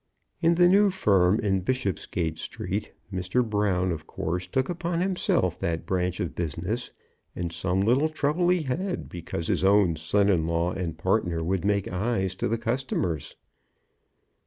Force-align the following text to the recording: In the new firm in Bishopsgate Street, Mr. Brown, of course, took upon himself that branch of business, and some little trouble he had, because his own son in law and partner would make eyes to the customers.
In 0.41 0.55
the 0.55 0.67
new 0.67 0.89
firm 0.89 1.39
in 1.41 1.59
Bishopsgate 1.59 2.39
Street, 2.39 2.91
Mr. 3.13 3.47
Brown, 3.47 3.91
of 3.91 4.07
course, 4.07 4.47
took 4.47 4.67
upon 4.67 4.99
himself 4.99 5.59
that 5.59 5.85
branch 5.85 6.19
of 6.19 6.33
business, 6.33 6.89
and 7.35 7.53
some 7.53 7.81
little 7.81 8.09
trouble 8.09 8.49
he 8.49 8.63
had, 8.63 9.09
because 9.09 9.45
his 9.45 9.63
own 9.63 9.95
son 9.95 10.27
in 10.27 10.47
law 10.47 10.71
and 10.71 10.97
partner 10.97 11.43
would 11.43 11.63
make 11.63 11.87
eyes 11.87 12.33
to 12.33 12.47
the 12.47 12.57
customers. 12.57 13.35